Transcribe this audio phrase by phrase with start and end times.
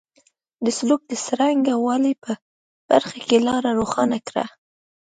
[0.65, 2.31] د سلوک د څرنګه والي په
[2.89, 4.45] برخه کې لاره روښانه کړه.